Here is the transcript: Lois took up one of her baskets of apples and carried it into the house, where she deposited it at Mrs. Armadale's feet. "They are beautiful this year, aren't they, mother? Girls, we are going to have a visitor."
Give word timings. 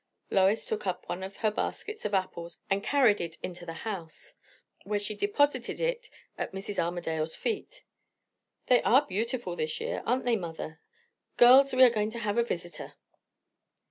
Lois 0.31 0.65
took 0.65 0.87
up 0.87 1.07
one 1.07 1.21
of 1.21 1.37
her 1.45 1.51
baskets 1.51 2.05
of 2.05 2.15
apples 2.15 2.57
and 2.71 2.83
carried 2.83 3.21
it 3.21 3.37
into 3.43 3.67
the 3.67 3.73
house, 3.85 4.33
where 4.83 4.99
she 4.99 5.13
deposited 5.13 5.79
it 5.79 6.09
at 6.39 6.53
Mrs. 6.53 6.79
Armadale's 6.79 7.35
feet. 7.35 7.83
"They 8.65 8.81
are 8.81 9.05
beautiful 9.05 9.55
this 9.55 9.79
year, 9.79 10.01
aren't 10.03 10.25
they, 10.25 10.37
mother? 10.37 10.79
Girls, 11.37 11.71
we 11.71 11.83
are 11.83 11.91
going 11.91 12.09
to 12.09 12.17
have 12.17 12.39
a 12.39 12.43
visitor." 12.43 12.95